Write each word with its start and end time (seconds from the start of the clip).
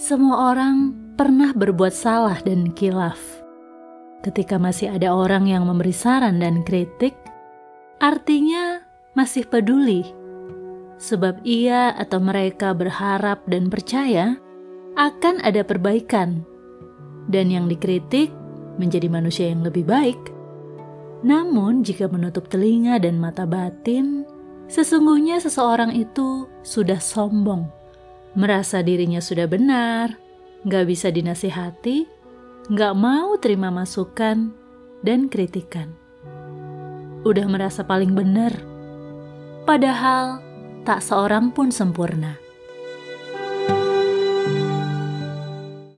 Semua 0.00 0.56
orang 0.56 0.96
pernah 1.12 1.52
berbuat 1.52 1.92
salah 1.92 2.40
dan 2.40 2.72
kilaf. 2.72 3.20
Ketika 4.24 4.56
masih 4.56 4.96
ada 4.96 5.12
orang 5.12 5.44
yang 5.44 5.68
memberi 5.68 5.92
saran 5.92 6.40
dan 6.40 6.64
kritik, 6.64 7.12
artinya 8.00 8.80
masih 9.12 9.44
peduli, 9.44 10.08
sebab 10.96 11.44
ia 11.44 11.92
atau 12.00 12.16
mereka 12.16 12.72
berharap 12.72 13.44
dan 13.44 13.68
percaya 13.68 14.40
akan 14.96 15.44
ada 15.44 15.60
perbaikan, 15.68 16.48
dan 17.28 17.52
yang 17.52 17.68
dikritik 17.68 18.32
menjadi 18.80 19.12
manusia 19.12 19.52
yang 19.52 19.60
lebih 19.60 19.84
baik. 19.84 20.32
Namun, 21.20 21.84
jika 21.84 22.08
menutup 22.08 22.48
telinga 22.48 22.96
dan 23.04 23.20
mata 23.20 23.44
batin, 23.44 24.24
sesungguhnya 24.64 25.44
seseorang 25.44 25.92
itu 25.92 26.48
sudah 26.64 26.96
sombong, 26.96 27.68
merasa 28.34 28.82
dirinya 28.84 29.18
sudah 29.18 29.46
benar, 29.50 30.14
gak 30.66 30.86
bisa 30.86 31.08
dinasihati, 31.10 32.06
gak 32.70 32.94
mau 32.94 33.34
terima 33.40 33.72
masukan 33.72 34.52
dan 35.00 35.26
kritikan. 35.32 35.94
Udah 37.24 37.46
merasa 37.48 37.84
paling 37.84 38.16
benar, 38.16 38.52
padahal 39.64 40.40
tak 40.84 41.04
seorang 41.04 41.52
pun 41.52 41.68
sempurna. 41.68 42.49